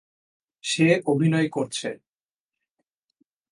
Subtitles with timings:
[0.63, 1.89] সে অভিনয় করছে।